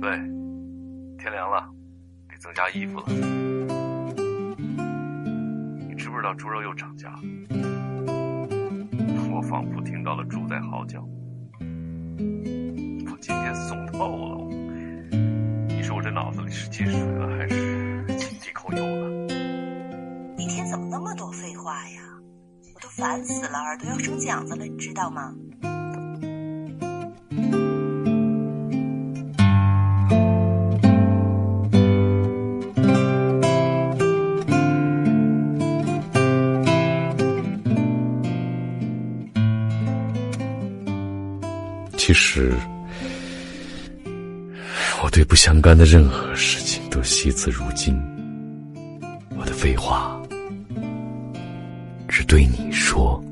[0.00, 0.10] 喂，
[1.18, 1.68] 天凉了，
[2.28, 3.06] 得增加衣服了。
[5.88, 7.20] 你知不知道猪肉又涨价了？
[9.30, 11.00] 我仿佛听到了猪在嚎叫。
[11.60, 14.38] 我今天怂透了，
[15.68, 18.06] 你说我这脑子里是进水了还是
[18.38, 19.08] 进口油了？
[20.36, 22.00] 你一天怎么那么多废话呀？
[22.74, 25.34] 我都烦死了，耳朵要生茧子了，你知道吗？
[42.08, 42.54] 其实，
[45.02, 47.94] 我对不相干的任何事情都惜字如金。
[49.36, 50.18] 我的废话
[52.08, 53.22] 只对你说，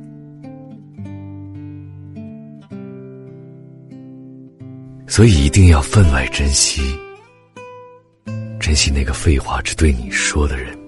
[5.07, 6.83] 所以一定要分外珍惜，
[8.61, 10.86] 珍惜那个废话只对你说的人。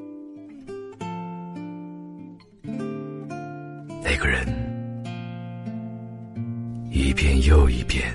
[6.91, 8.15] 一遍又一遍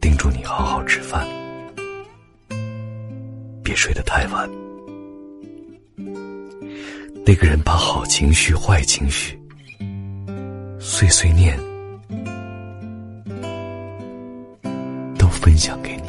[0.00, 1.26] 叮嘱你好好吃饭，
[3.62, 4.48] 别睡得太晚。
[7.24, 9.38] 那个人把好情绪、坏情绪、
[10.80, 11.56] 碎碎念
[15.18, 16.02] 都分享给你。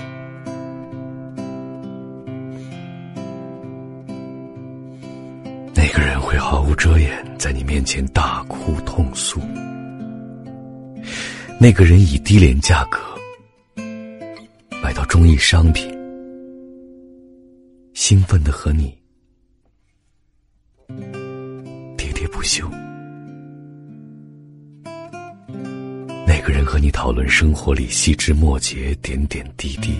[5.75, 9.39] 那个人会毫无遮掩在你面前大哭痛诉。
[11.59, 12.99] 那个人以低廉价格
[14.81, 15.89] 买到中意商品，
[17.93, 18.97] 兴奋的和你
[21.97, 22.69] 喋喋不休。
[26.25, 29.95] 那个人和你讨论生活里细枝末节、点点滴滴。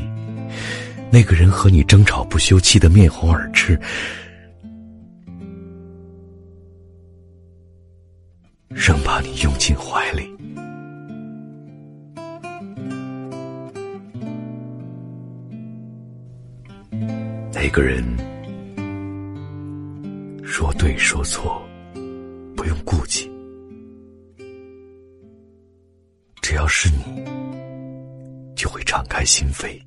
[1.12, 3.80] 那个人和你争吵不休，气得面红耳赤，
[8.76, 10.28] 生怕你拥进怀里。
[17.64, 18.04] 那个人
[20.44, 21.66] 说对说错，
[22.58, 23.32] 不用顾忌，
[26.42, 27.24] 只要是你，
[28.54, 29.82] 就会敞开心扉。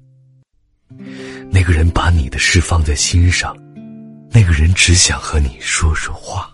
[1.51, 3.55] 那个人把你的事放在心上，
[4.31, 6.51] 那个人只想和你说说话。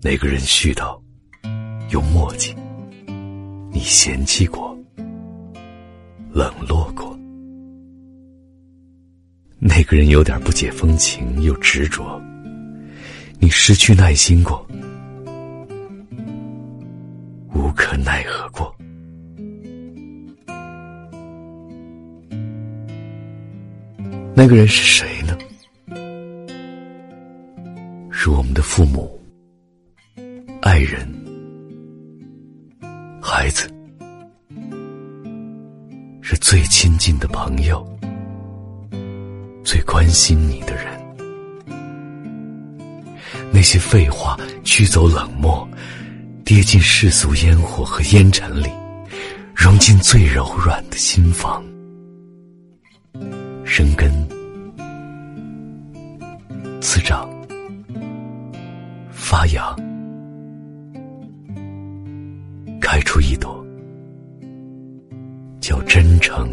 [0.00, 0.98] 那个人絮叨
[1.90, 2.56] 又墨迹，
[3.70, 4.65] 你嫌弃过。
[6.36, 7.18] 冷落过，
[9.58, 12.20] 那个人有点不解风情又执着，
[13.38, 14.68] 你失去耐心过，
[17.54, 18.76] 无可奈何过。
[24.34, 25.38] 那个人是谁呢？
[28.10, 29.18] 是我们的父母、
[30.60, 31.08] 爱人、
[33.22, 33.74] 孩子。
[36.48, 37.84] 最亲近的朋友，
[39.64, 40.86] 最关心你的人。
[43.50, 45.68] 那些废话驱走冷漠，
[46.44, 48.68] 跌进世俗烟火和烟尘里，
[49.56, 51.64] 融进最柔软的心房，
[53.64, 54.08] 生根、
[56.80, 57.28] 滋长、
[59.10, 59.74] 发芽，
[62.80, 63.65] 开出一朵。
[65.66, 66.48] 叫真诚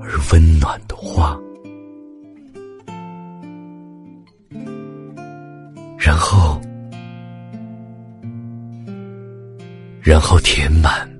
[0.00, 1.36] 而温暖的话，
[5.98, 6.60] 然后，
[10.00, 11.10] 然后填满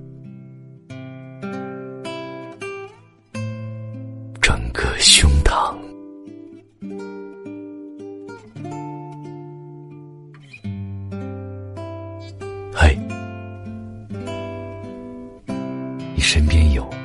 [16.25, 17.04] 身边有。